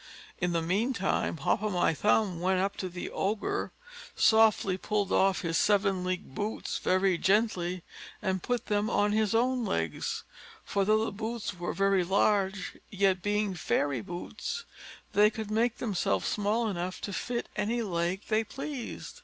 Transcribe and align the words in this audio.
In 0.39 0.51
the 0.51 0.63
mean 0.63 0.93
time 0.93 1.37
Hop 1.37 1.61
o' 1.61 1.69
my 1.69 1.93
thumb 1.93 2.39
went 2.39 2.59
up 2.59 2.75
to 2.77 2.89
the 2.89 3.11
Ogre 3.11 3.71
softly, 4.15 4.75
pulled 4.75 5.11
off 5.11 5.41
his 5.43 5.59
seven 5.59 6.03
league 6.03 6.33
boots 6.33 6.79
very 6.79 7.19
gently, 7.19 7.83
and 8.19 8.41
put 8.41 8.65
them 8.65 8.89
on 8.89 9.11
his 9.11 9.35
own 9.35 9.63
legs: 9.63 10.23
for 10.65 10.85
though 10.85 11.05
the 11.05 11.11
boots 11.11 11.53
were 11.53 11.71
very 11.71 12.03
large, 12.03 12.79
yet 12.89 13.21
being 13.21 13.53
fairy 13.53 14.01
boots, 14.01 14.65
they 15.13 15.29
could 15.29 15.51
make 15.51 15.77
themselves 15.77 16.27
small 16.27 16.67
enough 16.67 16.99
to 17.01 17.13
fit 17.13 17.47
any 17.55 17.83
leg 17.83 18.21
they 18.27 18.43
pleased. 18.43 19.19